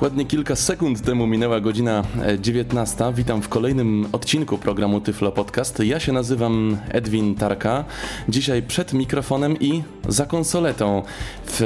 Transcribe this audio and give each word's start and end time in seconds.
Dokładnie 0.00 0.24
kilka 0.26 0.56
sekund 0.56 1.02
temu 1.02 1.26
minęła 1.26 1.60
godzina 1.60 2.04
19. 2.38 3.04
E, 3.04 3.12
Witam 3.12 3.42
w 3.42 3.48
kolejnym 3.48 4.06
odcinku 4.12 4.58
programu 4.58 5.00
Tyflo 5.00 5.32
Podcast. 5.32 5.78
Ja 5.84 6.00
się 6.00 6.12
nazywam 6.12 6.76
Edwin 6.88 7.34
Tarka. 7.34 7.84
Dzisiaj 8.28 8.62
przed 8.62 8.92
mikrofonem 8.92 9.56
i 9.60 9.82
za 10.08 10.26
konsoletą 10.26 11.02
w 11.46 11.62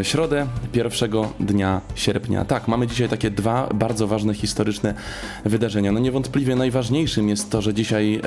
e, 0.00 0.04
środę 0.04 0.46
pierwszego 0.72 1.32
dnia 1.40 1.80
sierpnia. 1.94 2.44
Tak, 2.44 2.68
mamy 2.68 2.86
dzisiaj 2.86 3.08
takie 3.08 3.30
dwa 3.30 3.68
bardzo 3.74 4.06
ważne 4.06 4.34
historyczne 4.34 4.94
wydarzenia. 5.44 5.92
No 5.92 6.00
niewątpliwie 6.00 6.56
najważniejszym 6.56 7.28
jest 7.28 7.50
to, 7.50 7.62
że 7.62 7.74
dzisiaj 7.74 8.20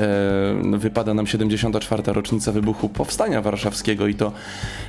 e, 0.73 0.77
wypada 0.77 1.13
nam 1.13 1.27
74. 1.27 2.03
rocznica 2.05 2.51
wybuchu 2.51 2.89
Powstania 2.89 3.41
Warszawskiego 3.41 4.07
i 4.07 4.15
to 4.15 4.31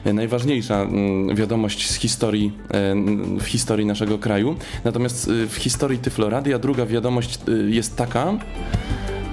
najważniejsza 0.05 0.83
m, 0.83 0.89
mm, 0.89 1.37
wiadomość 1.37 1.91
z 1.91 1.95
historii, 1.95 2.53
e, 2.71 2.95
w 3.41 3.45
historii 3.45 3.87
naszego 3.87 4.19
kraju. 4.19 4.57
Natomiast 4.85 5.29
y, 5.29 5.47
w 5.47 5.57
historii 5.57 5.99
Tyfloradia 5.99 6.59
druga 6.59 6.87
wiadomość 6.87 7.39
y, 7.49 7.71
jest 7.71 7.97
taka, 7.97 8.33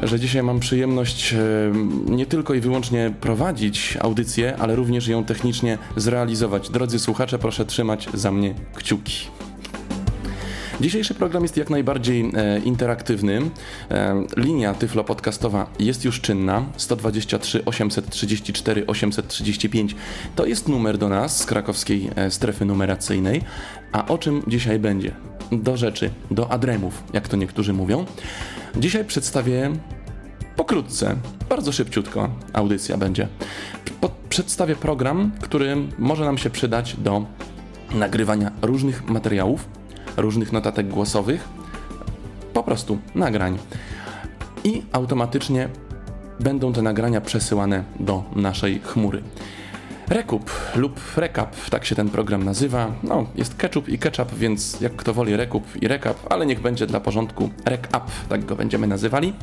że 0.03 0.19
dzisiaj 0.19 0.43
mam 0.43 0.59
przyjemność 0.59 1.33
y, 1.33 1.37
nie 2.05 2.25
tylko 2.25 2.53
i 2.53 2.59
wyłącznie 2.59 3.13
prowadzić 3.21 3.97
audycję, 4.01 4.57
ale 4.57 4.75
również 4.75 5.07
ją 5.07 5.23
technicznie 5.23 5.77
zrealizować. 5.95 6.69
Drodzy 6.69 6.99
słuchacze, 6.99 7.39
proszę 7.39 7.65
trzymać 7.65 8.07
za 8.13 8.31
mnie 8.31 8.53
kciuki. 8.75 9.27
Dzisiejszy 10.81 11.13
program 11.13 11.43
jest 11.43 11.57
jak 11.57 11.69
najbardziej 11.69 12.31
e, 12.33 12.59
interaktywny. 12.59 13.41
E, 13.91 14.23
linia 14.37 14.73
Tyflo 14.73 15.03
Podcastowa 15.03 15.69
jest 15.79 16.05
już 16.05 16.21
czynna. 16.21 16.65
123 16.77 17.65
834 17.65 18.87
835 18.87 19.95
to 20.35 20.45
jest 20.45 20.67
numer 20.67 20.97
do 20.97 21.09
nas 21.09 21.39
z 21.39 21.45
krakowskiej 21.45 22.09
e, 22.15 22.31
strefy 22.31 22.65
numeracyjnej. 22.65 23.41
A 23.91 24.07
o 24.07 24.17
czym 24.17 24.43
dzisiaj 24.47 24.79
będzie? 24.79 25.11
Do 25.51 25.77
rzeczy, 25.77 26.09
do 26.31 26.51
adremów, 26.51 27.03
jak 27.13 27.27
to 27.27 27.37
niektórzy 27.37 27.73
mówią. 27.73 28.05
Dzisiaj 28.75 29.05
przedstawię 29.05 29.71
pokrótce, 30.55 31.15
bardzo 31.49 31.71
szybciutko 31.71 32.29
audycja 32.53 32.97
będzie. 32.97 33.27
Po, 34.01 34.09
przedstawię 34.29 34.75
program, 34.75 35.31
który 35.41 35.75
może 35.99 36.25
nam 36.25 36.37
się 36.37 36.49
przydać 36.49 36.95
do 36.97 37.25
nagrywania 37.91 38.51
różnych 38.61 39.09
materiałów, 39.09 39.76
różnych 40.17 40.51
notatek 40.51 40.87
głosowych, 40.87 41.47
po 42.53 42.63
prostu 42.63 42.97
nagrań. 43.15 43.57
I 44.63 44.83
automatycznie 44.91 45.69
będą 46.39 46.73
te 46.73 46.81
nagrania 46.81 47.21
przesyłane 47.21 47.83
do 47.99 48.23
naszej 48.35 48.79
chmury. 48.79 49.23
Rekup 50.09 50.51
lub 50.75 50.99
recap, 51.17 51.55
tak 51.69 51.85
się 51.85 51.95
ten 51.95 52.09
program 52.09 52.43
nazywa. 52.43 52.91
No, 53.03 53.25
jest 53.35 53.55
ketchup 53.55 53.89
i 53.89 53.99
ketchup, 53.99 54.35
więc 54.35 54.81
jak 54.81 54.95
kto 54.95 55.13
woli 55.13 55.35
rekup 55.35 55.63
i 55.81 55.87
recap, 55.87 56.17
ale 56.29 56.45
niech 56.45 56.61
będzie 56.61 56.87
dla 56.87 56.99
porządku 56.99 57.49
recap, 57.65 58.11
tak 58.29 58.45
go 58.45 58.55
będziemy 58.55 58.87
nazywali. 58.87 59.33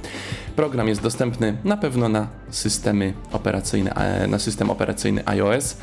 Program 0.57 0.89
jest 0.89 1.03
dostępny 1.03 1.57
na 1.65 1.77
pewno 1.77 2.09
na 2.09 2.29
systemy 2.51 3.13
operacyjne, 3.33 3.95
e, 3.95 4.27
na 4.27 4.39
system 4.39 4.71
operacyjny 4.71 5.27
iOS. 5.27 5.77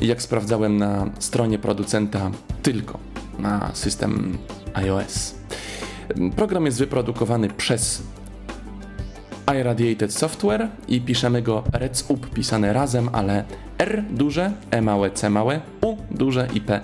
Jak 0.00 0.22
sprawdzałem 0.22 0.76
na 0.76 1.06
stronie 1.18 1.58
producenta, 1.58 2.30
tylko 2.62 3.11
na 3.38 3.70
system 3.74 4.38
iOS. 4.74 5.34
Program 6.36 6.66
jest 6.66 6.78
wyprodukowany 6.78 7.48
przez 7.48 8.02
iRadiated 9.60 10.14
Software 10.14 10.68
i 10.88 11.00
piszemy 11.00 11.42
go 11.42 11.62
REDSUP 11.72 12.30
pisane 12.30 12.72
razem, 12.72 13.08
ale 13.12 13.44
R 13.78 14.04
duże, 14.10 14.52
E 14.70 14.82
małe, 14.82 15.10
C 15.10 15.30
małe, 15.30 15.60
U 15.80 15.96
duże 16.10 16.48
i 16.54 16.60
P 16.60 16.80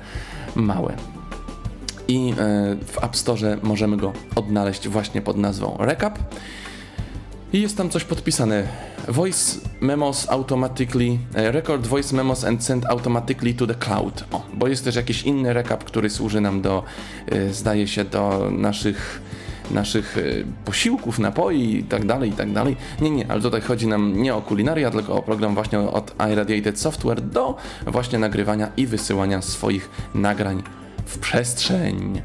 małe. 0.57 0.95
I 2.09 2.31
e, 2.31 2.35
w 2.87 3.05
App 3.05 3.17
Store 3.17 3.57
możemy 3.63 3.97
go 3.97 4.13
odnaleźć 4.37 4.89
właśnie 4.89 5.23
pod 5.23 5.37
nazwą 5.37 5.77
Recap. 5.79 6.19
I 7.53 7.61
jest 7.61 7.77
tam 7.77 7.91
coś 7.91 8.05
podpisane. 8.05 8.69
Voice 9.09 9.61
memos 9.81 10.29
automatically, 10.29 11.19
e, 11.35 11.53
record 11.53 11.87
voice 11.87 12.17
memos 12.17 12.45
and 12.45 12.65
send 12.65 12.87
automatically 12.87 13.55
to 13.55 13.67
the 13.67 13.75
cloud. 13.75 14.25
O, 14.33 14.47
bo 14.55 14.69
jest 14.69 14.85
też 14.85 14.97
jakiś 14.97 15.23
inny 15.23 15.53
recap, 15.53 15.85
który 15.85 16.11
służy 16.11 16.41
nam 16.41 16.63
do, 16.63 16.83
e, 17.27 17.53
zdaje 17.53 17.89
się, 17.89 18.05
do 18.05 18.51
naszych 18.53 19.21
naszych 19.71 20.19
e, 20.19 20.23
posiłków, 20.65 21.19
napoi 21.19 21.75
i 21.75 21.85
tak 21.85 22.07
dalej, 22.07 22.31
i 22.31 22.33
tak 22.33 22.53
dalej. 22.53 22.77
Nie, 23.01 23.11
nie, 23.11 23.31
ale 23.31 23.43
tutaj 23.43 23.61
chodzi 23.61 23.87
nam 23.87 24.23
nie 24.23 24.35
o 24.35 24.43
kulinaria, 24.43 24.91
tylko 24.91 25.15
o 25.15 25.23
program 25.23 25.55
właśnie 25.55 25.79
od 25.79 26.15
iRadiated 26.33 26.81
Software 26.81 27.21
do 27.21 27.57
właśnie 27.87 28.19
nagrywania 28.19 28.69
i 28.77 28.87
wysyłania 28.87 29.43
swoich 29.43 29.91
nagrań 30.15 30.63
w 31.07 31.19
przestrzeń. 31.19 32.23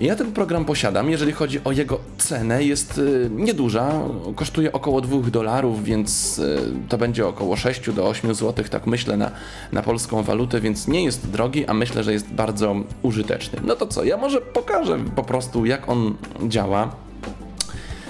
Ja 0.00 0.16
ten 0.16 0.32
program 0.32 0.64
posiadam, 0.64 1.10
jeżeli 1.10 1.32
chodzi 1.32 1.60
o 1.64 1.72
jego 1.72 2.00
cenę, 2.18 2.64
jest 2.64 2.98
y, 2.98 3.30
nieduża, 3.32 3.92
kosztuje 4.34 4.72
około 4.72 5.00
2 5.00 5.30
dolarów, 5.30 5.84
więc 5.84 6.38
y, 6.38 6.58
to 6.88 6.98
będzie 6.98 7.26
około 7.26 7.56
6 7.56 7.90
do 7.90 8.08
8 8.08 8.34
zł, 8.34 8.64
tak 8.70 8.86
myślę, 8.86 9.16
na, 9.16 9.30
na 9.72 9.82
polską 9.82 10.22
walutę, 10.22 10.60
więc 10.60 10.88
nie 10.88 11.04
jest 11.04 11.30
drogi, 11.30 11.66
a 11.66 11.74
myślę, 11.74 12.04
że 12.04 12.12
jest 12.12 12.28
bardzo 12.28 12.76
użyteczny. 13.02 13.60
No 13.64 13.76
to 13.76 13.86
co, 13.86 14.04
ja 14.04 14.16
może 14.16 14.40
pokażę 14.40 14.98
po 15.16 15.22
prostu, 15.22 15.66
jak 15.66 15.88
on 15.88 16.14
działa. 16.48 16.90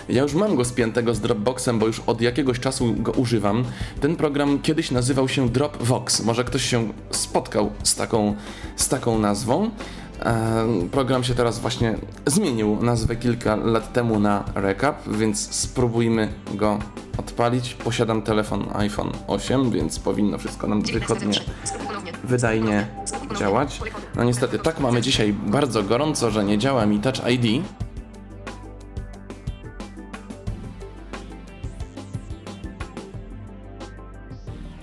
Ja 0.08 0.22
już 0.22 0.34
mam 0.34 0.56
go 0.56 0.64
spiętego 0.64 1.14
z 1.14 1.20
Dropboxem, 1.20 1.78
bo 1.78 1.86
już 1.86 2.00
od 2.06 2.20
jakiegoś 2.20 2.60
czasu 2.60 2.94
go 2.94 3.12
używam. 3.12 3.64
Ten 4.00 4.16
program 4.16 4.58
kiedyś 4.58 4.90
nazywał 4.90 5.28
się 5.28 5.48
Dropbox. 5.48 6.20
Może 6.24 6.44
ktoś 6.44 6.62
się 6.62 6.88
spotkał 7.10 7.70
z 7.82 7.94
taką, 7.94 8.34
z 8.76 8.88
taką 8.88 9.18
nazwą. 9.18 9.70
Program 10.90 11.24
się 11.24 11.34
teraz 11.34 11.58
właśnie 11.58 11.94
zmienił 12.26 12.82
nazwę 12.82 13.16
kilka 13.16 13.56
lat 13.56 13.92
temu 13.92 14.20
na 14.20 14.44
Recap, 14.54 15.08
więc 15.08 15.54
spróbujmy 15.54 16.32
go 16.54 16.78
odpalić. 17.18 17.74
Posiadam 17.74 18.22
telefon 18.22 18.64
iPhone 18.74 19.12
8, 19.26 19.70
więc 19.70 19.98
powinno 19.98 20.38
wszystko 20.38 20.66
nam 20.66 20.82
wygodnie, 20.82 21.40
wydajnie 22.24 22.86
działać. 23.38 23.80
No 24.16 24.24
niestety 24.24 24.58
tak 24.58 24.80
mamy 24.80 25.02
dzisiaj 25.02 25.32
bardzo 25.32 25.82
gorąco, 25.82 26.30
że 26.30 26.44
nie 26.44 26.58
działa 26.58 26.86
mi 26.86 27.00
Touch 27.00 27.30
ID. 27.30 27.64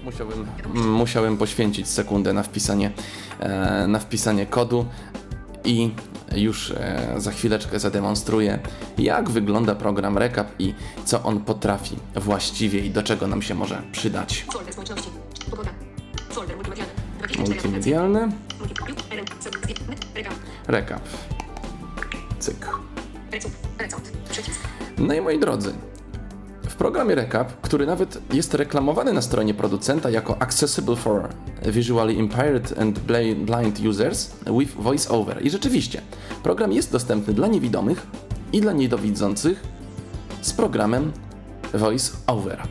Musiałbym, 0.04 0.48
musiałem 0.74 1.38
poświęcić 1.38 1.88
sekundę 1.88 2.34
na 2.34 2.44
wpisanie, 2.44 2.92
e, 3.40 3.88
na 3.88 4.00
wpisanie 4.00 4.46
kodu 4.46 4.86
i 5.68 5.92
już 6.36 6.72
e, 6.72 7.14
za 7.18 7.32
chwileczkę 7.32 7.80
zademonstruję, 7.80 8.60
jak 8.98 9.30
wygląda 9.30 9.76
program 9.76 10.18
Recap 10.18 10.48
i 10.60 10.74
co 11.06 11.24
on 11.24 11.40
potrafi 11.40 11.96
właściwie 12.16 12.80
i 12.80 12.90
do 12.90 13.04
czego 13.04 13.28
nam 13.28 13.42
się 13.42 13.56
może 13.56 13.82
przydać. 13.92 14.46
Multimedialny. 17.38 18.32
Recap. 20.68 21.02
Cyk. 22.40 22.70
No 24.98 25.14
i 25.14 25.22
moi 25.22 25.40
drodzy, 25.40 25.74
programie 26.78 27.16
Recap, 27.16 27.62
który 27.62 27.86
nawet 27.86 28.34
jest 28.34 28.54
reklamowany 28.54 29.14
na 29.14 29.22
stronie 29.22 29.54
producenta 29.54 30.10
jako 30.10 30.42
accessible 30.42 30.96
for 30.96 31.30
visually 31.66 32.14
impaired 32.14 32.80
and 32.80 33.00
blind 33.46 33.80
users 33.86 34.32
with 34.60 34.76
voiceover. 34.76 35.46
I 35.46 35.50
rzeczywiście, 35.50 36.02
program 36.44 36.72
jest 36.72 36.92
dostępny 36.92 37.34
dla 37.34 37.48
niewidomych 37.48 38.08
i 38.54 38.62
dla 38.62 38.72
niedowidzących 38.72 39.64
z 40.42 40.54
programem 40.54 41.12
VoiceOver. 41.74 42.62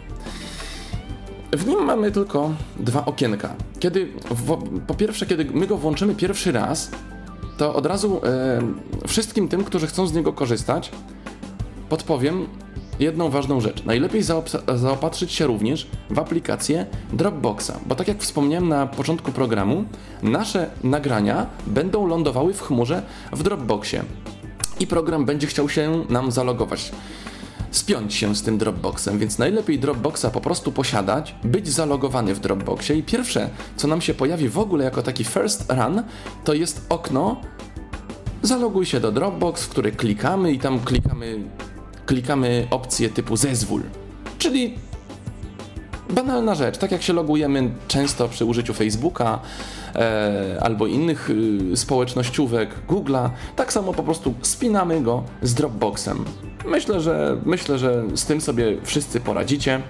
W 1.52 1.66
nim 1.66 1.84
mamy 1.84 2.12
tylko 2.12 2.52
dwa 2.76 3.04
okienka. 3.04 3.54
Kiedy, 3.80 4.08
po 4.86 4.94
pierwsze, 4.94 5.26
kiedy 5.26 5.44
my 5.44 5.66
go 5.66 5.76
włączymy 5.76 6.14
pierwszy 6.14 6.52
raz, 6.52 6.90
to 7.58 7.74
od 7.74 7.86
razu 7.86 8.20
e, 8.24 8.60
wszystkim 9.06 9.48
tym, 9.48 9.64
którzy 9.64 9.86
chcą 9.86 10.06
z 10.06 10.12
niego 10.12 10.32
korzystać, 10.32 10.90
podpowiem, 11.88 12.46
jedną 12.98 13.30
ważną 13.30 13.60
rzecz. 13.60 13.84
Najlepiej 13.84 14.22
zaopatrzyć 14.74 15.32
się 15.32 15.46
również 15.46 15.86
w 16.10 16.18
aplikację 16.18 16.86
Dropboxa, 17.12 17.72
bo 17.86 17.94
tak 17.94 18.08
jak 18.08 18.22
wspomniałem 18.22 18.68
na 18.68 18.86
początku 18.86 19.32
programu, 19.32 19.84
nasze 20.22 20.70
nagrania 20.84 21.46
będą 21.66 22.06
lądowały 22.06 22.54
w 22.54 22.62
chmurze 22.62 23.02
w 23.32 23.42
Dropboxie 23.42 24.02
i 24.80 24.86
program 24.86 25.24
będzie 25.24 25.46
chciał 25.46 25.68
się 25.68 26.04
nam 26.08 26.32
zalogować. 26.32 26.92
spiąć 27.70 28.14
się 28.14 28.36
z 28.36 28.42
tym 28.42 28.58
Dropboxem, 28.58 29.18
więc 29.18 29.38
najlepiej 29.38 29.78
Dropboxa 29.78 30.26
po 30.32 30.40
prostu 30.40 30.72
posiadać, 30.72 31.34
być 31.44 31.68
zalogowany 31.68 32.34
w 32.34 32.40
Dropboxie 32.40 32.96
i 32.96 33.02
pierwsze, 33.02 33.50
co 33.76 33.88
nam 33.88 34.00
się 34.00 34.14
pojawi 34.14 34.48
w 34.48 34.58
ogóle 34.58 34.84
jako 34.84 35.02
taki 35.02 35.24
first 35.24 35.72
run, 35.72 36.02
to 36.44 36.54
jest 36.54 36.86
okno 36.88 37.40
zaloguj 38.42 38.86
się 38.86 39.00
do 39.00 39.12
Dropbox, 39.12 39.64
w 39.64 39.68
które 39.68 39.92
klikamy 39.92 40.52
i 40.52 40.58
tam 40.58 40.80
klikamy, 40.80 41.38
klikamy 42.06 42.66
opcję 42.70 43.08
typu 43.08 43.36
zezwól, 43.36 43.82
czyli 44.38 44.74
banalna 46.10 46.54
rzecz, 46.54 46.78
tak 46.78 46.92
jak 46.92 47.02
się 47.02 47.12
logujemy 47.12 47.70
często 47.88 48.28
przy 48.28 48.44
użyciu 48.44 48.74
Facebooka 48.74 49.40
e, 49.94 50.58
albo 50.62 50.86
innych 50.86 51.30
y, 51.72 51.76
społecznościówek 51.76 52.70
Google'a, 52.88 53.30
tak 53.56 53.72
samo 53.72 53.92
po 53.92 54.02
prostu 54.02 54.34
spinamy 54.42 55.00
go 55.00 55.22
z 55.42 55.54
Dropboxem. 55.54 56.24
Myślę, 56.66 57.00
że 57.00 57.36
myślę, 57.44 57.78
że 57.78 58.04
z 58.14 58.26
tym 58.26 58.40
sobie 58.40 58.76
wszyscy 58.82 59.20
poradzicie. 59.20 59.82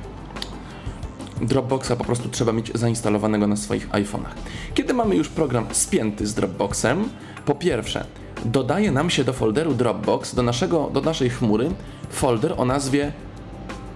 Dropboxa 1.42 1.90
po 1.98 2.04
prostu 2.04 2.28
trzeba 2.28 2.52
mieć 2.52 2.70
zainstalowanego 2.74 3.46
na 3.46 3.56
swoich 3.56 3.88
iPhone'ach. 3.88 4.34
Kiedy 4.74 4.94
mamy 4.94 5.16
już 5.16 5.28
program 5.28 5.66
spięty 5.72 6.26
z 6.26 6.34
Dropboxem, 6.34 7.08
po 7.44 7.54
pierwsze, 7.54 8.04
dodaje 8.44 8.92
nam 8.92 9.10
się 9.10 9.24
do 9.24 9.32
folderu 9.32 9.74
Dropbox, 9.74 10.34
do, 10.34 10.42
naszego, 10.42 10.90
do 10.92 11.00
naszej 11.00 11.30
chmury, 11.30 11.70
folder 12.10 12.54
o 12.56 12.64
nazwie 12.64 13.12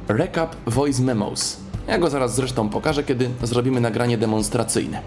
Recap 0.09 0.57
Voice 0.67 1.03
Memos. 1.03 1.57
Ja 1.89 1.99
go 1.99 2.11
zaraz 2.11 2.35
zresztą 2.35 2.69
pokażę, 2.69 3.05
kiedy 3.05 3.31
zrobimy 3.43 3.81
nagranie 3.81 4.19
demonstracyjne. 4.19 5.03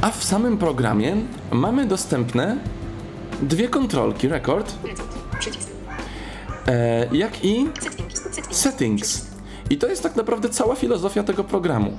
A 0.00 0.10
w 0.10 0.24
samym 0.24 0.58
programie 0.58 1.16
mamy 1.50 1.86
dostępne 1.86 2.56
dwie 3.42 3.68
kontrolki 3.68 4.28
Record, 4.28 4.74
e, 6.66 7.08
jak 7.16 7.44
i 7.44 7.68
Settings. 8.50 9.26
I 9.70 9.78
to 9.78 9.86
jest 9.86 10.02
tak 10.02 10.16
naprawdę 10.16 10.48
cała 10.48 10.74
filozofia 10.74 11.22
tego 11.22 11.44
programu. 11.44 11.92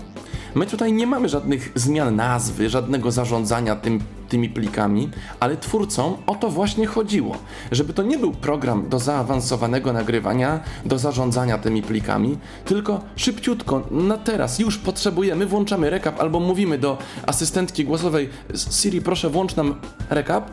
My 0.55 0.65
tutaj 0.65 0.93
nie 0.93 1.07
mamy 1.07 1.29
żadnych 1.29 1.71
zmian 1.75 2.15
nazwy, 2.15 2.69
żadnego 2.69 3.11
zarządzania 3.11 3.75
tym, 3.75 3.99
tymi 4.33 4.49
plikami, 4.49 5.09
ale 5.39 5.57
twórcom 5.57 6.17
o 6.27 6.35
to 6.35 6.49
właśnie 6.49 6.87
chodziło, 6.87 7.37
żeby 7.71 7.93
to 7.93 8.03
nie 8.03 8.17
był 8.17 8.31
program 8.31 8.89
do 8.89 8.99
zaawansowanego 8.99 9.93
nagrywania, 9.93 10.59
do 10.85 10.99
zarządzania 10.99 11.57
tymi 11.57 11.81
plikami, 11.81 12.37
tylko 12.65 13.01
szybciutko, 13.15 13.83
na 13.91 14.17
teraz, 14.17 14.59
już 14.59 14.77
potrzebujemy, 14.77 15.45
włączamy 15.45 15.89
recap 15.89 16.19
albo 16.21 16.39
mówimy 16.39 16.77
do 16.77 16.97
asystentki 17.25 17.85
głosowej 17.85 18.29
Siri, 18.71 19.01
proszę 19.01 19.29
włącz 19.29 19.55
nam 19.55 19.75
recap. 20.09 20.51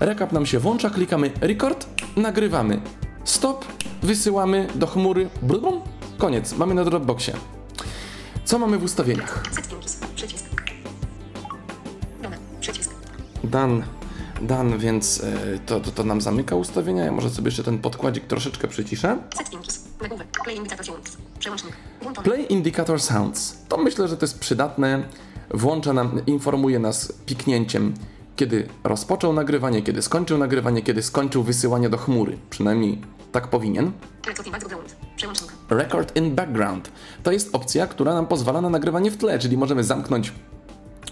Recap 0.00 0.32
nam 0.32 0.46
się 0.46 0.58
włącza, 0.58 0.90
klikamy 0.90 1.30
record, 1.40 1.86
nagrywamy. 2.16 2.80
Stop, 3.24 3.64
wysyłamy 4.02 4.66
do 4.74 4.86
chmury, 4.86 5.28
blum, 5.42 5.80
koniec, 6.18 6.56
mamy 6.56 6.74
na 6.74 6.84
Dropboxie. 6.84 7.34
Co 8.44 8.58
mamy 8.58 8.78
w 8.78 8.84
ustawieniach? 8.84 9.42
Dan, 13.52 13.82
Dan, 14.42 14.78
więc 14.78 15.24
e, 15.24 15.58
to, 15.66 15.80
to, 15.80 15.90
to 15.90 16.04
nam 16.04 16.20
zamyka 16.20 16.56
ustawienia. 16.56 17.04
Ja 17.04 17.12
może 17.12 17.30
sobie 17.30 17.48
jeszcze 17.48 17.64
ten 17.64 17.78
podkładzik 17.78 18.26
troszeczkę 18.26 18.68
przyciszę. 18.68 19.18
Play 22.24 22.52
Indicator 22.52 23.00
Sounds. 23.00 23.56
To 23.68 23.76
myślę, 23.76 24.08
że 24.08 24.16
to 24.16 24.24
jest 24.24 24.38
przydatne. 24.38 25.02
Włącza 25.50 25.92
nam, 25.92 26.26
informuje 26.26 26.78
nas 26.78 27.12
piknięciem, 27.26 27.94
kiedy 28.36 28.68
rozpoczął 28.84 29.32
nagrywanie, 29.32 29.82
kiedy 29.82 30.02
skończył 30.02 30.38
nagrywanie, 30.38 30.82
kiedy 30.82 31.02
skończył 31.02 31.42
wysyłanie 31.42 31.88
do 31.88 31.98
chmury. 31.98 32.38
Przynajmniej 32.50 33.00
tak 33.32 33.48
powinien. 33.48 33.92
Record 35.70 36.16
in 36.16 36.34
background. 36.34 36.90
To 37.22 37.32
jest 37.32 37.54
opcja, 37.54 37.86
która 37.86 38.14
nam 38.14 38.26
pozwala 38.26 38.60
na 38.60 38.70
nagrywanie 38.70 39.10
w 39.10 39.16
tle, 39.16 39.38
czyli 39.38 39.58
możemy 39.58 39.84
zamknąć, 39.84 40.32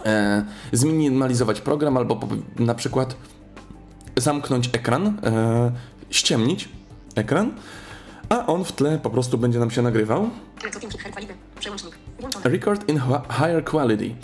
e, 0.06 0.44
zminimalizować 0.73 1.61
program 1.61 1.97
albo 1.97 2.17
po, 2.17 2.29
na 2.58 2.75
przykład 2.75 3.17
zamknąć 4.17 4.70
ekran, 4.73 5.06
e, 5.06 5.73
ściemnić 6.11 6.69
ekran, 7.14 7.52
a 8.29 8.47
on 8.47 8.64
w 8.64 8.73
tle 8.73 8.99
po 8.99 9.11
prostu 9.11 9.38
będzie 9.38 9.58
nam 9.58 9.70
się 9.70 9.82
nagrywał. 9.82 10.31
Record 12.44 12.88
in 12.88 13.00
higher 13.31 13.64
quality, 13.64 14.14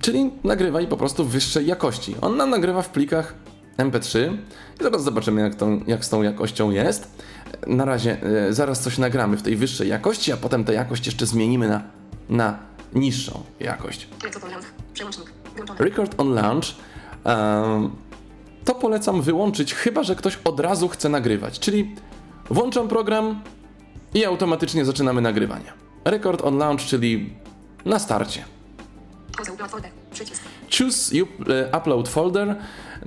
czyli 0.00 0.30
nagrywaj 0.44 0.86
po 0.86 0.96
prostu 0.96 1.24
w 1.24 1.28
wyższej 1.28 1.66
jakości. 1.66 2.16
On 2.20 2.36
nam 2.36 2.50
nagrywa 2.50 2.82
w 2.82 2.88
plikach 2.88 3.34
MP3 3.78 4.36
i 4.80 4.82
zaraz 4.82 5.04
zobaczymy 5.04 5.40
jak, 5.40 5.54
tą, 5.54 5.80
jak 5.86 6.04
z 6.04 6.08
tą 6.08 6.22
jakością 6.22 6.70
jest. 6.70 7.22
Na 7.66 7.84
razie 7.84 8.22
e, 8.22 8.52
zaraz 8.52 8.80
coś 8.80 8.98
nagramy 8.98 9.36
w 9.36 9.42
tej 9.42 9.56
wyższej 9.56 9.88
jakości, 9.88 10.32
a 10.32 10.36
potem 10.36 10.64
tę 10.64 10.74
jakość 10.74 11.06
jeszcze 11.06 11.26
zmienimy 11.26 11.68
na, 11.68 11.82
na 12.28 12.58
niższą 12.94 13.42
jakość. 13.60 14.08
Record 15.78 16.14
on 16.20 16.34
launch 16.34 16.64
e, 17.26 17.90
to 18.64 18.74
polecam 18.74 19.22
wyłączyć, 19.22 19.74
chyba 19.74 20.02
że 20.02 20.16
ktoś 20.16 20.38
od 20.44 20.60
razu 20.60 20.88
chce 20.88 21.08
nagrywać, 21.08 21.58
czyli 21.58 21.94
włączam 22.50 22.88
program 22.88 23.42
i 24.14 24.24
automatycznie 24.24 24.84
zaczynamy 24.84 25.20
nagrywanie. 25.20 25.72
Record 26.04 26.42
on 26.44 26.58
launch, 26.58 26.80
czyli 26.80 27.32
na 27.84 27.98
starcie. 27.98 28.44
Choose 30.78 31.16
you, 31.16 31.26
e, 31.48 31.78
upload 31.78 32.08
folder. 32.08 32.56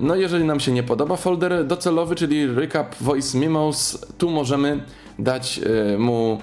No 0.00 0.14
jeżeli 0.14 0.44
nam 0.44 0.60
się 0.60 0.72
nie 0.72 0.82
podoba 0.82 1.16
folder 1.16 1.66
docelowy, 1.66 2.14
czyli 2.14 2.46
recap 2.46 2.94
voice 2.94 3.38
memos, 3.38 4.06
tu 4.18 4.30
możemy 4.30 4.84
dać 5.18 5.60
e, 5.94 5.98
mu 5.98 6.40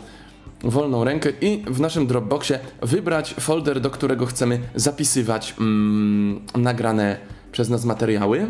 wolną 0.64 1.04
rękę 1.04 1.30
i 1.42 1.66
w 1.68 1.80
naszym 1.80 2.08
Dropboxie 2.08 2.60
wybrać 2.82 3.36
folder, 3.40 3.82
do 3.82 3.90
którego 3.90 4.26
chcemy 4.26 4.60
zapisywać 4.76 5.56
mm, 5.60 6.42
nagrane 6.56 7.18
przez 7.52 7.70
nas 7.70 7.86
materiały. 7.86 8.48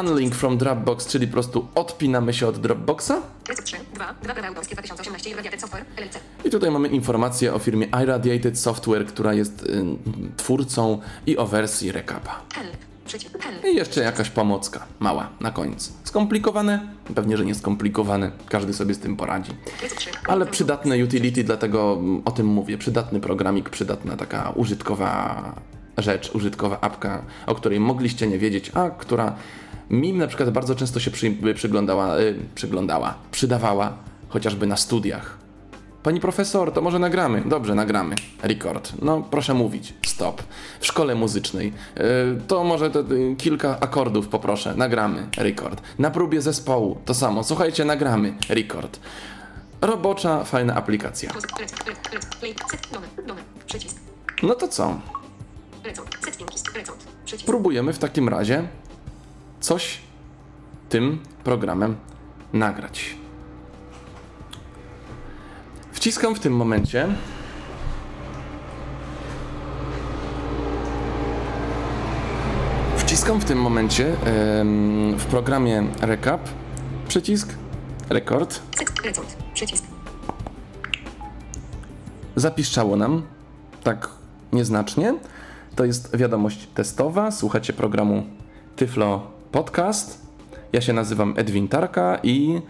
Unlink 0.00 0.34
from 0.34 0.58
Dropbox, 0.58 1.06
czyli 1.06 1.26
po 1.26 1.32
prostu 1.32 1.68
odpinamy 1.74 2.34
się 2.34 2.46
od 2.46 2.58
Dropboxa. 2.58 3.12
I 6.44 6.50
tutaj 6.50 6.70
mamy 6.70 6.88
informację 6.88 7.54
o 7.54 7.58
firmie 7.58 7.86
iRadiated 8.02 8.58
Software, 8.58 9.06
która 9.06 9.34
jest 9.34 9.62
y, 9.62 9.84
twórcą 10.36 11.00
i 11.26 11.36
o 11.36 11.46
wersji 11.46 11.92
Recapa. 11.92 12.42
I 13.72 13.76
jeszcze 13.76 14.00
jakaś 14.00 14.30
pomocka, 14.30 14.86
mała, 15.00 15.28
na 15.40 15.50
końcu. 15.50 15.92
Skomplikowane? 16.04 16.88
Pewnie, 17.14 17.36
że 17.36 17.44
nie 17.44 17.54
skomplikowane, 17.54 18.30
każdy 18.48 18.74
sobie 18.74 18.94
z 18.94 18.98
tym 18.98 19.16
poradzi. 19.16 19.52
Ale 20.28 20.46
przydatne 20.46 21.04
utility, 21.04 21.44
dlatego 21.44 22.00
o 22.24 22.30
tym 22.30 22.46
mówię. 22.46 22.78
Przydatny 22.78 23.20
programik, 23.20 23.70
przydatna 23.70 24.16
taka 24.16 24.50
użytkowa 24.50 25.54
rzecz, 25.98 26.30
użytkowa 26.34 26.80
apka, 26.80 27.22
o 27.46 27.54
której 27.54 27.80
mogliście 27.80 28.26
nie 28.26 28.38
wiedzieć, 28.38 28.70
a 28.74 28.90
która 28.90 29.36
mi 29.90 30.12
na 30.12 30.26
przykład 30.26 30.50
bardzo 30.50 30.74
często 30.74 31.00
się 31.00 31.10
przy, 31.10 31.36
przyglądała, 31.54 32.18
yy, 32.18 32.34
przyglądała, 32.54 33.14
przydawała, 33.30 33.96
chociażby 34.28 34.66
na 34.66 34.76
studiach. 34.76 35.45
Pani 36.06 36.20
profesor, 36.20 36.72
to 36.72 36.82
może 36.82 36.98
nagramy? 36.98 37.42
Dobrze, 37.46 37.74
nagramy. 37.74 38.14
Record. 38.42 38.92
No, 39.02 39.22
proszę 39.30 39.54
mówić. 39.54 39.94
Stop. 40.06 40.42
W 40.80 40.86
szkole 40.86 41.14
muzycznej. 41.14 41.72
Yy, 41.96 42.02
to 42.48 42.64
może 42.64 42.90
te, 42.90 42.98
yy, 42.98 43.36
kilka 43.36 43.80
akordów 43.80 44.28
poproszę. 44.28 44.74
Nagramy. 44.76 45.28
Record. 45.36 45.82
Na 45.98 46.10
próbie 46.10 46.42
zespołu. 46.42 46.98
To 47.04 47.14
samo. 47.14 47.44
Słuchajcie, 47.44 47.84
nagramy. 47.84 48.34
Record. 48.48 49.00
Robocza, 49.80 50.44
fajna 50.44 50.74
aplikacja. 50.74 51.32
No 54.42 54.54
to 54.54 54.68
co? 54.68 55.00
Próbujemy 57.46 57.92
w 57.92 57.98
takim 57.98 58.28
razie 58.28 58.68
coś 59.60 59.98
tym 60.88 61.18
programem 61.44 61.96
nagrać. 62.52 63.25
Wciskam 66.06 66.34
w 66.34 66.40
tym 66.40 66.56
momencie 66.56 67.08
Wciskam 72.96 73.40
w 73.40 73.44
tym 73.44 73.58
momencie 73.58 74.16
w 75.18 75.24
programie 75.30 75.86
Recap 76.00 76.40
przycisk 77.08 77.54
Rekord. 78.10 78.60
Zapiszczało 82.36 82.96
nam 82.96 83.22
tak 83.82 84.08
nieznacznie. 84.52 85.14
To 85.76 85.84
jest 85.84 86.16
wiadomość 86.16 86.68
testowa. 86.74 87.30
Słuchacie 87.30 87.72
programu 87.72 88.26
Tyflo 88.76 89.30
Podcast. 89.52 90.26
Ja 90.72 90.80
się 90.80 90.92
nazywam 90.92 91.34
Edwin 91.36 91.68
Tarka 91.68 92.18
i 92.22 92.60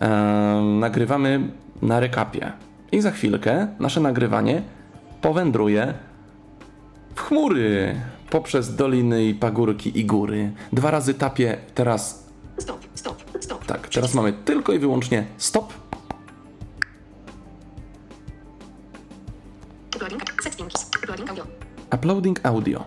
e, 0.00 0.08
nagrywamy 0.80 1.50
na 1.82 2.00
rekapie. 2.00 2.52
I 2.94 3.00
za 3.00 3.10
chwilkę 3.10 3.68
nasze 3.78 4.00
nagrywanie 4.00 4.62
powędruje 5.20 5.94
w 7.14 7.20
chmury 7.20 7.94
poprzez 8.30 8.76
doliny 8.76 9.24
i 9.24 9.34
pagórki 9.34 9.98
i 9.98 10.04
góry. 10.04 10.52
Dwa 10.72 10.90
razy 10.90 11.14
tapię 11.14 11.56
teraz. 11.74 12.24
Stop, 12.58 12.80
stop, 12.94 13.24
stop. 13.40 13.66
Tak, 13.66 13.88
teraz 13.88 14.14
mamy 14.14 14.32
tylko 14.32 14.72
i 14.72 14.78
wyłącznie 14.78 15.26
stop. 15.38 15.72
Uploading 21.94 22.40
audio. 22.46 22.84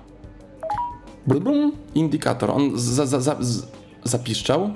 Blum, 1.28 1.72
indikator. 1.96 2.52
On 2.52 2.72
za, 2.76 3.06
za, 3.06 3.20
za, 3.20 3.36
zapiszczał. 4.04 4.74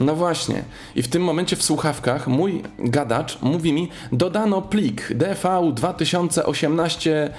No 0.00 0.14
właśnie. 0.14 0.64
I 0.94 1.02
w 1.02 1.08
tym 1.08 1.22
momencie 1.22 1.56
w 1.56 1.62
słuchawkach 1.62 2.26
mój 2.28 2.62
gadacz 2.78 3.42
mówi 3.42 3.72
mi 3.72 3.88
dodano 4.12 4.62
plik 4.62 5.12
DV 5.14 5.72
2018 5.74 7.30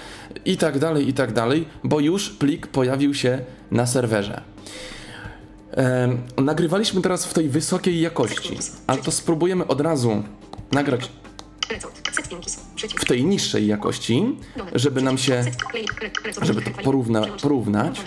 i 0.45 0.57
tak 0.57 0.79
dalej, 0.79 1.09
i 1.09 1.13
tak 1.13 1.33
dalej, 1.33 1.67
bo 1.83 1.99
już 1.99 2.29
plik 2.29 2.67
pojawił 2.67 3.13
się 3.13 3.39
na 3.71 3.85
serwerze. 3.85 4.41
Ehm, 5.71 6.17
nagrywaliśmy 6.37 7.01
teraz 7.01 7.25
w 7.25 7.33
tej 7.33 7.49
wysokiej 7.49 8.01
jakości, 8.01 8.57
ale 8.87 9.01
to 9.01 9.11
spróbujemy 9.11 9.67
od 9.67 9.81
razu 9.81 10.23
nagrać 10.71 11.09
w 12.97 13.05
tej 13.05 13.25
niższej 13.25 13.67
jakości, 13.67 14.35
żeby 14.73 15.01
nam 15.01 15.17
się, 15.17 15.43
żeby 16.41 16.61
to 16.61 16.71
porówna, 16.83 17.25
porównać. 17.41 18.01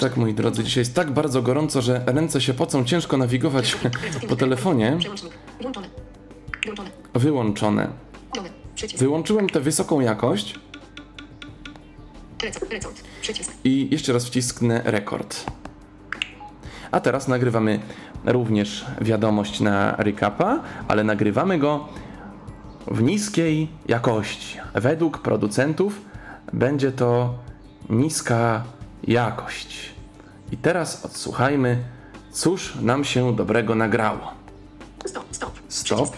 Tak, 0.00 0.16
moi 0.16 0.34
drodzy, 0.34 0.64
dzisiaj 0.64 0.80
jest 0.80 0.94
tak 0.94 1.10
bardzo 1.10 1.42
gorąco, 1.42 1.82
że 1.82 2.02
ręce 2.06 2.40
się 2.40 2.54
pocą, 2.54 2.84
ciężko 2.84 3.16
nawigować 3.16 3.76
po 4.28 4.36
telefonie. 4.36 4.98
Wyłączone. 7.14 7.88
Wyłączyłem 8.98 9.48
tę 9.48 9.60
wysoką 9.60 10.00
jakość. 10.00 10.54
I 13.64 13.88
jeszcze 13.90 14.12
raz 14.12 14.26
wcisknę 14.26 14.82
rekord. 14.84 15.44
A 16.90 17.00
teraz 17.00 17.28
nagrywamy 17.28 17.80
również 18.24 18.84
wiadomość 19.00 19.60
na 19.60 19.96
recapa, 19.98 20.62
ale 20.88 21.04
nagrywamy 21.04 21.58
go 21.58 21.88
w 22.86 23.02
niskiej 23.02 23.68
jakości. 23.88 24.58
Według 24.74 25.18
producentów 25.18 26.00
będzie 26.52 26.92
to 26.92 27.34
niska 27.90 28.64
jakość. 29.04 29.94
I 30.52 30.56
teraz 30.56 31.04
odsłuchajmy, 31.04 31.84
cóż 32.32 32.74
nam 32.80 33.04
się 33.04 33.36
dobrego 33.36 33.74
nagrało. 33.74 34.30
Stop, 35.06 35.24
stop. 35.30 35.52
Stop. 35.68 36.16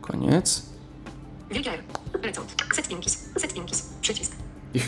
Koniec. 0.00 0.62
I, 4.74 4.80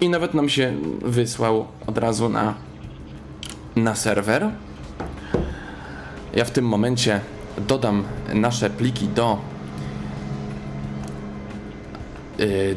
I 0.00 0.08
nawet 0.08 0.34
nam 0.34 0.48
się 0.48 0.74
wysłał 1.02 1.66
od 1.86 1.98
razu 1.98 2.28
na, 2.28 2.54
na 3.76 3.94
serwer. 3.94 4.50
Ja 6.34 6.44
w 6.44 6.50
tym 6.50 6.64
momencie 6.64 7.20
dodam 7.58 8.04
nasze 8.34 8.70
pliki 8.70 9.08
do 9.08 9.38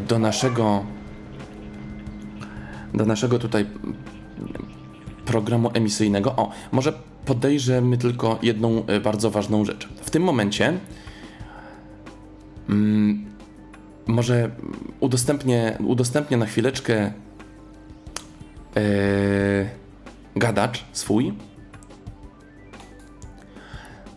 do 0.08 0.20
naszego 0.20 0.84
do 2.93 3.05
naszego 3.05 3.39
tutaj 3.39 3.65
programu 5.25 5.72
emisyjnego. 5.74 6.36
O, 6.36 6.51
może 6.72 6.93
podejrzymy 7.25 7.98
tylko 7.98 8.39
jedną 8.41 8.84
y, 8.89 9.00
bardzo 9.00 9.32
ważną 9.32 9.65
rzecz. 9.65 9.89
W 10.01 10.10
tym 10.10 10.24
momencie 10.24 10.74
mm, 12.70 13.25
może 14.08 14.50
udostępnię, 15.00 15.77
udostępnię 15.86 16.38
na 16.38 16.46
chwileczkę 16.46 17.13
yy, 18.75 18.82
gadacz 20.36 20.84
swój. 20.93 21.34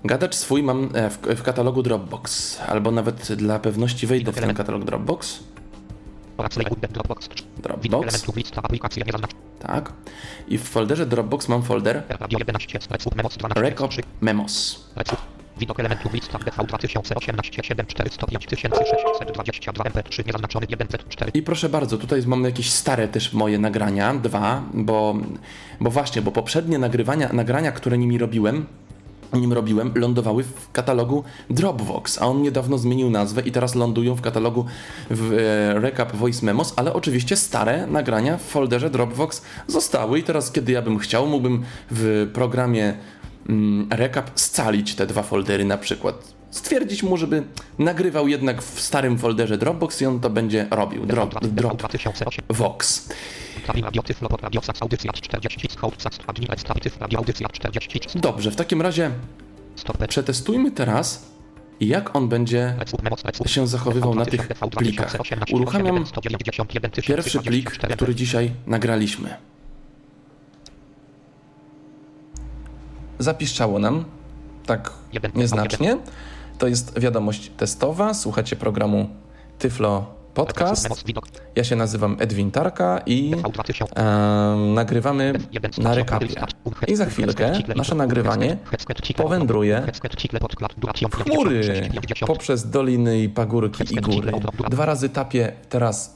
Gadacz 0.04 0.34
swój 0.34 0.62
mam 0.62 0.88
e, 0.94 1.10
w, 1.10 1.18
w 1.18 1.42
katalogu 1.42 1.82
Dropbox, 1.82 2.60
albo 2.60 2.90
nawet 2.90 3.32
dla 3.32 3.58
pewności 3.58 4.06
wejdę 4.06 4.32
w 4.32 4.34
ten 4.34 4.54
katalog 4.54 4.84
Dropbox. 4.84 5.40
Dropbox. 7.58 8.10
Tak. 9.60 9.92
I 10.48 10.58
w 10.58 10.62
folderze 10.62 11.06
Dropbox 11.06 11.48
mam 11.48 11.62
folder 11.62 12.02
Radio 12.08 12.38
11 12.38 12.80
Speców 12.80 13.14
Memos 13.16 13.36
12 13.36 13.62
Record 13.62 13.92
Memos. 14.20 14.86
Speców. 14.90 15.36
Widok 15.58 15.80
elementów 15.80 16.12
lista 16.12 16.38
DV 16.38 16.64
2018 16.64 17.62
7405 17.62 18.88
622 18.90 19.84
MP3 19.84 20.26
niezaznaczony 20.26 20.66
104 20.88 21.30
I 21.34 21.42
proszę 21.42 21.68
bardzo, 21.68 21.98
tutaj 21.98 22.22
mam 22.26 22.44
jakieś 22.44 22.70
stare 22.70 23.08
też 23.08 23.32
moje 23.32 23.58
nagrania, 23.58 24.14
dwa, 24.14 24.62
bo, 24.74 25.14
bo 25.80 25.90
właśnie, 25.90 26.22
bo 26.22 26.32
poprzednie 26.32 26.78
nagrywania, 26.78 27.32
nagrania, 27.32 27.72
które 27.72 27.98
nimi 27.98 28.18
robiłem, 28.18 28.66
nim 29.32 29.52
robiłem, 29.52 29.92
lądowały 29.94 30.44
w 30.44 30.72
katalogu 30.72 31.24
Dropbox, 31.50 32.22
a 32.22 32.26
on 32.26 32.42
niedawno 32.42 32.78
zmienił 32.78 33.10
nazwę 33.10 33.42
i 33.42 33.52
teraz 33.52 33.74
lądują 33.74 34.14
w 34.14 34.20
katalogu 34.20 34.64
w 35.10 35.32
e, 35.32 35.80
Recap 35.80 36.16
Voice 36.16 36.46
Memos, 36.46 36.72
ale 36.76 36.92
oczywiście 36.92 37.36
stare 37.36 37.86
nagrania 37.86 38.36
w 38.36 38.42
folderze 38.42 38.90
Dropbox 38.90 39.42
zostały 39.66 40.18
i 40.18 40.22
teraz, 40.22 40.52
kiedy 40.52 40.72
ja 40.72 40.82
bym 40.82 40.98
chciał, 40.98 41.26
mógłbym 41.26 41.62
w 41.90 42.30
programie 42.32 42.94
mm, 43.48 43.88
Recap 43.90 44.30
scalić 44.34 44.94
te 44.94 45.06
dwa 45.06 45.22
foldery 45.22 45.64
na 45.64 45.78
przykład. 45.78 46.35
Stwierdzić 46.50 47.02
mu, 47.02 47.16
żeby 47.16 47.42
nagrywał 47.78 48.28
jednak 48.28 48.62
w 48.62 48.80
starym 48.80 49.18
folderze 49.18 49.58
Dropbox 49.58 50.02
i 50.02 50.06
on 50.06 50.20
to 50.20 50.30
będzie 50.30 50.66
robił. 50.70 51.06
Drop, 51.06 51.46
drop, 51.46 51.76
2008 51.76 52.44
Vox. 52.48 53.08
Klawi 53.64 53.82
radio 53.82 54.02
Tyflo 54.02 54.28
pod 54.28 54.42
radio 54.42 54.62
Sax 54.62 54.82
audycja 54.82 55.12
40 55.12 55.68
Scout 55.70 56.02
Sax 56.02 56.18
admin 56.26 56.52
Extra 56.52 56.74
Tyf 56.74 57.00
radio 57.00 57.18
audycja 57.18 57.48
40 57.48 58.20
Dobrze, 58.20 58.50
w 58.50 58.56
takim 58.56 58.82
razie 58.82 59.10
przetestujmy 60.08 60.70
teraz, 60.70 61.26
jak 61.80 62.16
on 62.16 62.28
będzie 62.28 62.74
się 63.46 63.66
zachowywał 63.66 64.14
na 64.14 64.26
tych 64.26 64.48
plikach. 64.76 65.16
Uruchamiam 65.52 66.04
pierwszy 67.06 67.38
plik, 67.38 67.70
który 67.70 68.14
dzisiaj 68.14 68.52
nagraliśmy. 68.66 69.36
Zapiszczało 73.18 73.78
nam, 73.78 74.04
tak 74.66 74.92
nieznacznie. 75.34 75.98
To 76.58 76.66
jest 76.66 76.98
wiadomość 76.98 77.50
testowa. 77.56 78.14
Słuchacie 78.14 78.56
programu 78.56 79.08
Tyflo 79.58 80.16
Podcast. 80.34 80.88
Ja 81.56 81.64
się 81.64 81.76
nazywam 81.76 82.16
Edwin 82.20 82.50
Tarka 82.50 83.00
i 83.06 83.34
e, 83.96 84.56
nagrywamy 84.74 85.32
na 85.78 85.94
rekapie. 85.94 86.26
I 86.88 86.96
za 86.96 87.06
chwilkę 87.06 87.52
nasze 87.76 87.94
nagrywanie 87.94 88.56
powędruje 89.16 89.82
w 91.10 91.16
chmury 91.16 91.90
poprzez 92.26 92.70
doliny 92.70 93.18
i 93.18 93.28
pagórki 93.28 93.94
i 93.94 93.96
góry. 93.96 94.32
Dwa 94.70 94.86
razy 94.86 95.08
tapię 95.08 95.52
teraz. 95.68 96.14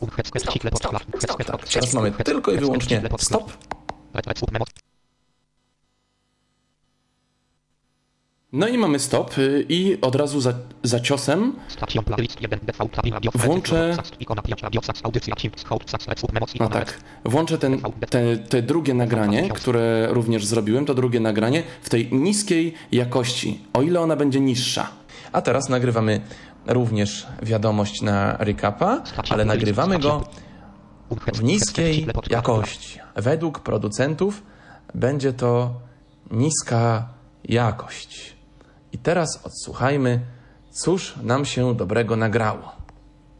Tak, 1.27 1.45
teraz 1.73 1.95
mamy 1.95 2.11
tylko 2.11 2.53
i 2.53 2.59
wyłącznie 2.59 3.03
stop. 3.19 3.53
No 8.53 8.69
i 8.69 8.79
mamy 8.79 8.99
stop 8.99 9.39
y, 9.39 9.67
i 9.69 10.01
od 10.01 10.15
razu 10.15 10.41
za, 10.41 10.53
za 10.83 11.01
ciosem 11.01 11.57
Włączę- 13.47 13.97
No 16.61 16.69
tak, 16.69 17.01
włączę 17.25 17.59
ten, 17.59 17.81
te, 18.11 18.37
te 18.37 18.63
drugie 18.63 18.95
nagranie, 18.95 19.49
które 19.55 20.09
również 20.11 20.47
zrobiłem, 20.47 20.87
to 20.87 20.95
drugie 20.95 21.21
nagranie 21.21 21.63
w 21.83 21.89
tej 21.89 22.09
niskiej 22.13 22.75
jakości, 22.93 23.61
o 23.73 23.83
ile 23.83 24.01
ona 24.01 24.17
będzie 24.17 24.41
niższa. 24.41 24.89
A 25.33 25.43
teraz 25.43 25.69
nagrywamy 25.69 26.21
również 26.67 27.27
wiadomość 27.43 28.03
na 28.03 28.37
recapa, 28.37 29.03
ale 29.31 29.45
nagrywamy 29.45 29.99
go 29.99 30.25
w 31.35 31.43
niskiej 31.43 32.07
jakości. 32.31 32.99
Według 33.17 33.61
producentów 33.61 34.43
będzie 34.95 35.33
to 35.33 35.75
niska 36.31 37.09
jakość. 37.45 38.40
I 38.93 38.99
teraz 38.99 39.41
odsłuchajmy, 39.45 40.21
cóż 40.71 41.15
nam 41.23 41.45
się 41.45 41.75
dobrego 41.75 42.17
nagrało. 42.17 42.73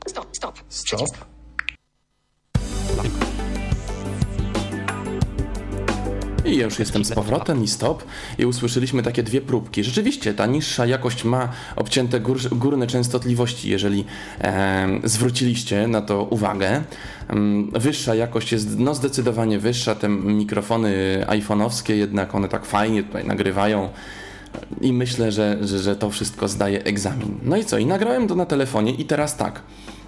Stop, 0.07 0.27
stop. 0.33 0.59
Stop. 0.69 1.31
I 6.45 6.57
ja 6.57 6.65
już 6.65 6.79
jestem 6.79 7.05
z 7.05 7.13
powrotem 7.13 7.65
i 7.65 7.69
stop. 7.69 8.05
I 8.39 8.47
usłyszeliśmy 8.47 9.03
takie 9.03 9.23
dwie 9.23 9.41
próbki. 9.41 9.85
Rzeczywiście, 9.85 10.35
ta 10.35 10.47
niższa 10.47 10.87
jakość 10.87 11.25
ma 11.25 11.49
obcięte 11.77 12.21
gór, 12.21 12.39
górne 12.53 12.87
częstotliwości, 12.87 13.71
jeżeli 13.71 14.05
e, 14.41 14.89
zwróciliście 15.05 15.89
na 15.89 16.03
to 16.03 16.23
uwagę. 16.25 16.83
Wyższa 17.73 18.15
jakość 18.15 18.53
jest 18.53 18.79
no 18.79 18.95
zdecydowanie 18.95 19.59
wyższa. 19.59 19.95
Te 19.95 20.09
mikrofony 20.09 21.25
iPhone'owskie 21.27 21.93
jednak 21.93 22.35
one 22.35 22.49
tak 22.49 22.65
fajnie 22.65 23.03
tutaj 23.03 23.25
nagrywają 23.25 23.89
I 24.81 24.93
myślę, 24.93 25.33
że, 25.33 25.59
że, 25.61 25.79
że 25.79 25.97
to 25.97 26.11
wszystko 26.11 26.49
zdaje 26.49 26.85
egzamin. 26.85 27.39
No 27.43 27.57
i 27.57 27.65
co? 27.65 27.79
I 27.79 27.87
nagrałem 27.87 28.29
to 28.29 28.35
na 28.35 28.47
telefonie 28.47 28.93
i 28.93 29.05
teraz 29.05 29.37
tak. 29.37 29.63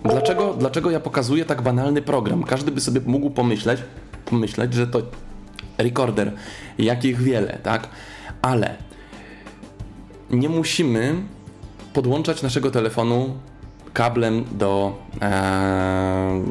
Dlaczego, 0.04 0.54
dlaczego 0.58 0.90
ja 0.90 1.00
pokazuję 1.00 1.44
tak 1.44 1.62
banalny 1.62 2.02
program? 2.02 2.42
Każdy 2.42 2.70
by 2.70 2.80
sobie 2.80 3.00
mógł 3.06 3.30
pomyśleć, 3.30 3.80
pomyśleć, 4.24 4.74
że 4.74 4.86
to 4.86 5.02
recorder, 5.78 6.32
jakich 6.78 7.22
wiele, 7.22 7.58
tak? 7.62 7.88
Ale 8.42 8.76
nie 10.30 10.48
musimy 10.48 11.14
podłączać 11.92 12.42
naszego 12.42 12.70
telefonu 12.70 13.34
kablem 13.92 14.44
do 14.52 14.98
e, 15.22 16.42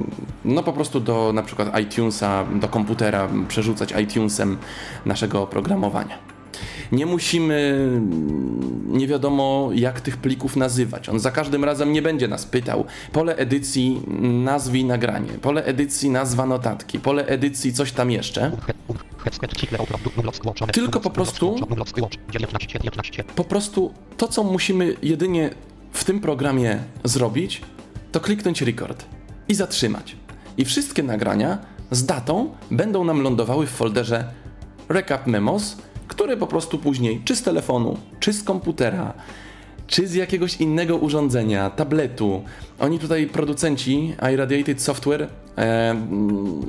no 0.45 0.63
po 0.63 0.73
prostu 0.73 0.99
do 0.99 1.33
na 1.33 1.43
przykład 1.43 1.79
iTunesa, 1.79 2.45
do 2.55 2.67
komputera, 2.67 3.27
przerzucać 3.47 3.93
iTunesem 4.01 4.57
naszego 5.05 5.41
oprogramowania. 5.41 6.30
Nie 6.91 7.05
musimy 7.05 7.89
nie 8.87 9.07
wiadomo 9.07 9.69
jak 9.73 10.01
tych 10.01 10.17
plików 10.17 10.55
nazywać. 10.55 11.09
On 11.09 11.19
za 11.19 11.31
każdym 11.31 11.63
razem 11.63 11.93
nie 11.93 12.01
będzie 12.01 12.27
nas 12.27 12.45
pytał. 12.45 12.85
Pole 13.11 13.35
edycji 13.35 14.01
nazwij 14.43 14.85
nagranie, 14.85 15.29
pole 15.41 15.63
edycji 15.65 16.09
nazwa 16.09 16.45
notatki, 16.45 16.99
pole 16.99 17.25
edycji 17.25 17.73
coś 17.73 17.91
tam 17.91 18.11
jeszcze. 18.11 18.51
Tylko 20.73 20.99
po 20.99 21.09
prostu 21.09 21.55
po 23.35 23.43
prostu 23.43 23.93
to, 24.17 24.27
co 24.27 24.43
musimy 24.43 24.95
jedynie 25.01 25.49
w 25.91 26.03
tym 26.03 26.19
programie 26.19 26.79
zrobić, 27.03 27.61
to 28.11 28.19
kliknąć 28.19 28.61
record 28.61 29.05
i 29.47 29.55
zatrzymać. 29.55 30.15
I 30.57 30.65
wszystkie 30.65 31.03
nagrania 31.03 31.57
z 31.91 32.05
datą 32.05 32.51
będą 32.71 33.03
nam 33.03 33.21
lądowały 33.21 33.67
w 33.67 33.69
folderze 33.69 34.25
Recap 34.89 35.27
Memos, 35.27 35.77
które 36.11 36.37
po 36.37 36.47
prostu 36.47 36.77
później 36.77 37.21
czy 37.25 37.35
z 37.35 37.43
telefonu, 37.43 37.97
czy 38.19 38.33
z 38.33 38.43
komputera, 38.43 39.13
czy 39.87 40.07
z 40.07 40.13
jakiegoś 40.13 40.55
innego 40.55 40.97
urządzenia, 40.97 41.69
tabletu. 41.69 42.43
Oni 42.79 42.99
tutaj, 42.99 43.27
producenci 43.27 44.15
iRadiated 44.33 44.81
Software, 44.81 45.27
e, 45.57 45.95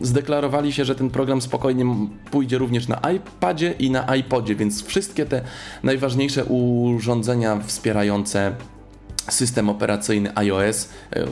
zdeklarowali 0.02 0.72
się, 0.72 0.84
że 0.84 0.94
ten 0.94 1.11
program 1.11 1.40
spokojnie 1.40 1.84
pójdzie 2.30 2.58
również 2.58 2.88
na 2.88 3.00
iPadzie 3.11 3.75
i 3.78 3.90
na 3.90 4.16
iPodzie, 4.16 4.54
więc 4.54 4.84
wszystkie 4.84 5.26
te 5.26 5.42
najważniejsze 5.82 6.44
urządzenia 6.44 7.61
wspierające 7.66 8.54
system 9.28 9.68
operacyjny 9.68 10.37
iOS, 10.37 10.88
e, 11.12 11.26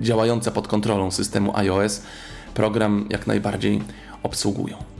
działające 0.00 0.50
pod 0.50 0.68
kontrolą 0.68 1.10
systemu 1.10 1.56
iOS, 1.56 2.02
program 2.54 3.06
jak 3.10 3.26
najbardziej 3.26 3.82
obsługują. 4.22 4.91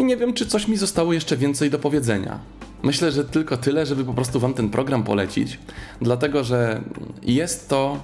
I 0.00 0.04
nie 0.04 0.16
wiem, 0.16 0.34
czy 0.34 0.46
coś 0.46 0.68
mi 0.68 0.76
zostało 0.76 1.12
jeszcze 1.12 1.36
więcej 1.36 1.70
do 1.70 1.78
powiedzenia. 1.78 2.38
Myślę, 2.82 3.12
że 3.12 3.24
tylko 3.24 3.56
tyle, 3.56 3.86
żeby 3.86 4.04
po 4.04 4.14
prostu 4.14 4.40
Wam 4.40 4.54
ten 4.54 4.70
program 4.70 5.04
polecić, 5.04 5.58
dlatego 6.00 6.44
że 6.44 6.80
jest 7.22 7.68
to 7.68 7.98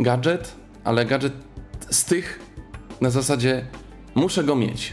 gadżet, 0.00 0.52
ale 0.84 1.06
gadżet 1.06 1.32
z 1.90 2.04
tych 2.04 2.40
na 3.00 3.10
zasadzie 3.10 3.66
muszę 4.14 4.44
go 4.44 4.56
mieć. 4.56 4.92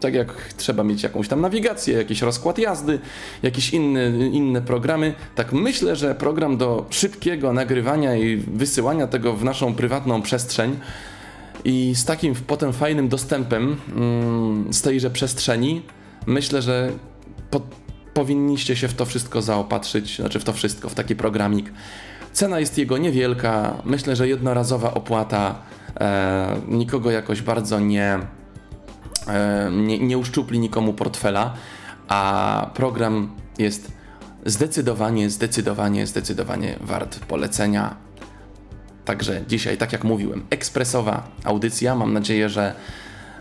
Tak 0.00 0.14
jak 0.14 0.52
trzeba 0.56 0.84
mieć 0.84 1.02
jakąś 1.02 1.28
tam 1.28 1.40
nawigację, 1.40 1.96
jakiś 1.96 2.22
rozkład 2.22 2.58
jazdy, 2.58 2.98
jakieś 3.42 3.70
inne, 3.70 4.08
inne 4.26 4.62
programy, 4.62 5.14
tak 5.34 5.52
myślę, 5.52 5.96
że 5.96 6.14
program 6.14 6.56
do 6.56 6.86
szybkiego 6.90 7.52
nagrywania 7.52 8.16
i 8.16 8.36
wysyłania 8.36 9.06
tego 9.06 9.32
w 9.32 9.44
naszą 9.44 9.74
prywatną 9.74 10.22
przestrzeń 10.22 10.76
i 11.64 11.94
z 11.94 12.04
takim 12.04 12.34
potem 12.34 12.72
fajnym 12.72 13.08
dostępem 13.08 13.76
mm, 13.96 14.72
z 14.72 14.82
tejże 14.82 15.10
przestrzeni, 15.10 15.82
myślę, 16.26 16.62
że 16.62 16.92
po, 17.50 17.60
powinniście 18.14 18.76
się 18.76 18.88
w 18.88 18.94
to 18.94 19.06
wszystko 19.06 19.42
zaopatrzyć, 19.42 20.16
znaczy 20.16 20.40
w 20.40 20.44
to 20.44 20.52
wszystko, 20.52 20.88
w 20.88 20.94
taki 20.94 21.16
programik. 21.16 21.72
Cena 22.32 22.60
jest 22.60 22.78
jego 22.78 22.98
niewielka, 22.98 23.82
myślę, 23.84 24.16
że 24.16 24.28
jednorazowa 24.28 24.94
opłata 24.94 25.62
e, 26.00 26.56
nikogo 26.68 27.10
jakoś 27.10 27.42
bardzo 27.42 27.80
nie, 27.80 28.18
e, 29.28 29.70
nie, 29.72 29.98
nie 29.98 30.18
uszczupli 30.18 30.58
nikomu 30.58 30.92
portfela, 30.92 31.54
a 32.08 32.70
program 32.74 33.30
jest 33.58 33.92
zdecydowanie, 34.46 35.30
zdecydowanie, 35.30 36.06
zdecydowanie 36.06 36.78
wart 36.80 37.18
polecenia. 37.18 37.96
Także 39.04 39.44
dzisiaj, 39.48 39.78
tak 39.78 39.92
jak 39.92 40.04
mówiłem, 40.04 40.42
ekspresowa 40.50 41.28
audycja. 41.44 41.94
Mam 41.94 42.12
nadzieję, 42.12 42.48
że 42.48 42.74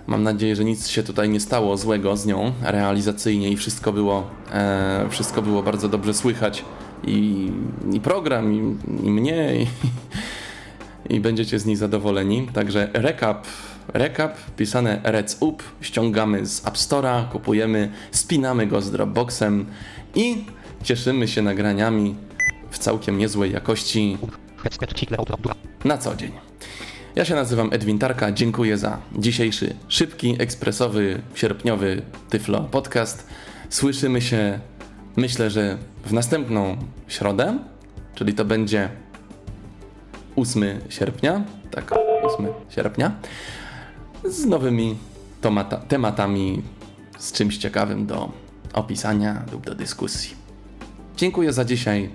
mam 0.08 0.24
nadzieję, 0.24 0.56
że 0.56 0.66
nic 0.66 0.88
się 0.88 1.04
tutaj 1.04 1.30
nie 1.30 1.40
stało 1.40 1.78
złego 1.78 2.18
z 2.18 2.26
nią 2.26 2.52
realizacyjnie 2.62 3.50
i 3.50 3.58
wszystko 3.58 3.94
było, 3.94 4.28
e, 4.52 5.06
wszystko 5.10 5.42
było 5.42 5.64
bardzo 5.64 5.90
dobrze 5.90 6.14
słychać. 6.14 6.66
I, 7.04 7.52
i 7.94 8.00
program, 8.00 8.54
i, 8.54 8.58
i 9.06 9.10
mnie, 9.12 9.56
i, 9.56 9.68
i 11.16 11.20
będziecie 11.20 11.60
z 11.60 11.66
niej 11.66 11.76
zadowoleni. 11.76 12.48
Także 12.54 12.90
recap, 12.94 13.48
recap 13.94 14.38
pisane 14.58 15.02
Reds 15.04 15.38
Up, 15.40 15.64
ściągamy 15.82 16.46
z 16.46 16.68
App 16.68 16.76
Store'a, 16.76 17.30
kupujemy, 17.30 17.92
spinamy 18.12 18.68
go 18.68 18.82
z 18.82 18.92
Dropboxem 18.92 19.66
i 20.16 20.46
cieszymy 20.84 21.28
się 21.28 21.42
nagraniami 21.42 22.16
w 22.72 22.78
całkiem 22.78 23.18
niezłej 23.18 23.52
jakości 23.52 24.18
na 25.86 25.98
co 25.98 26.16
dzień. 26.16 26.32
Ja 27.16 27.26
się 27.26 27.36
nazywam 27.36 27.70
Edwin 27.74 28.00
Tarka, 28.00 28.32
dziękuję 28.32 28.78
za 28.78 28.98
dzisiejszy 29.18 29.76
szybki, 29.88 30.36
ekspresowy, 30.40 31.22
sierpniowy 31.36 32.02
Tyflo 32.30 32.62
podcast. 32.62 33.28
Słyszymy 33.70 34.22
się, 34.22 34.60
myślę, 35.16 35.50
że 35.50 35.78
w 36.06 36.14
następną 36.14 36.78
środę, 37.08 37.60
czyli 38.16 38.34
to 38.34 38.46
będzie 38.46 38.90
8 40.36 40.64
sierpnia, 40.90 41.44
tak, 41.72 41.92
8 42.24 42.48
sierpnia, 42.70 43.12
z 44.30 44.46
nowymi 44.46 44.98
tomata, 45.42 45.78
tematami, 45.78 46.64
z 47.20 47.32
czymś 47.32 47.58
ciekawym 47.58 48.06
do 48.06 48.32
opisania 48.74 49.44
lub 49.52 49.66
do 49.66 49.76
dyskusji. 49.76 50.36
Dziękuję 51.18 51.54
za 51.54 51.66
dzisiaj. 51.66 52.10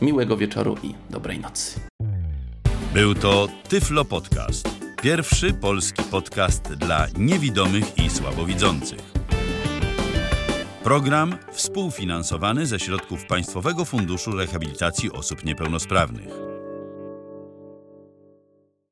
Miłego 0.00 0.36
wieczoru 0.36 0.76
i 0.82 0.94
dobrej 1.10 1.40
nocy. 1.40 1.80
Był 2.94 3.14
to 3.14 3.48
Tyflo 3.68 4.04
Podcast. 4.04 4.68
Pierwszy 5.02 5.54
polski 5.54 6.02
podcast 6.02 6.62
dla 6.62 7.06
niewidomych 7.18 7.98
i 7.98 8.10
słabowidzących. 8.10 9.12
Program 10.84 11.36
współfinansowany 11.52 12.66
ze 12.66 12.80
środków 12.80 13.26
Państwowego 13.26 13.84
Funduszu 13.84 14.32
Rehabilitacji 14.32 15.12
Osób 15.12 15.44
Niepełnosprawnych. 15.44 16.51